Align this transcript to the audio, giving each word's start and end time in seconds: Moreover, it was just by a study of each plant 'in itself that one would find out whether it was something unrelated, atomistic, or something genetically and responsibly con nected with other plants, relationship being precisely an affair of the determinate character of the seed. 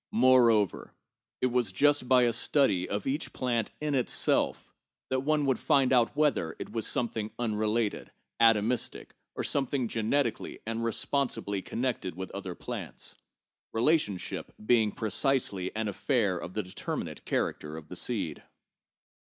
Moreover, 0.13 0.95
it 1.41 1.45
was 1.51 1.71
just 1.71 2.09
by 2.09 2.23
a 2.23 2.33
study 2.33 2.89
of 2.89 3.05
each 3.05 3.33
plant 3.33 3.69
'in 3.79 3.93
itself 3.93 4.73
that 5.11 5.19
one 5.19 5.45
would 5.45 5.59
find 5.59 5.93
out 5.93 6.15
whether 6.15 6.55
it 6.57 6.71
was 6.71 6.87
something 6.87 7.29
unrelated, 7.37 8.11
atomistic, 8.39 9.09
or 9.35 9.43
something 9.43 9.87
genetically 9.87 10.57
and 10.65 10.83
responsibly 10.83 11.61
con 11.61 11.83
nected 11.83 12.15
with 12.15 12.31
other 12.31 12.55
plants, 12.55 13.17
relationship 13.73 14.51
being 14.65 14.91
precisely 14.91 15.71
an 15.75 15.87
affair 15.87 16.35
of 16.35 16.55
the 16.55 16.63
determinate 16.63 17.23
character 17.23 17.77
of 17.77 17.87
the 17.87 17.95
seed. 17.95 18.41